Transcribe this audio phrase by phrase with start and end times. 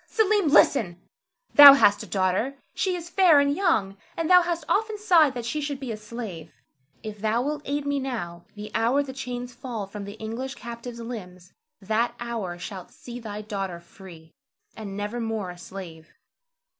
[0.07, 0.99] Selim, listen!
[1.53, 5.45] Thou hast a daughter; she is fair and young, and thou hast often sighed that
[5.45, 6.51] she should be a slave.
[7.03, 10.99] If thou wilt aid me now, the hour the chains fall from the English captive's
[10.99, 14.31] limbs, that hour shalt see thy daughter free,
[14.75, 16.11] and never more a slave.